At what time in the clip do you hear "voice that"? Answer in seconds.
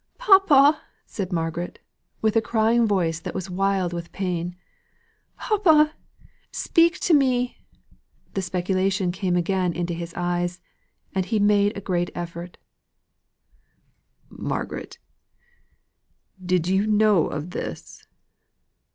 2.87-3.35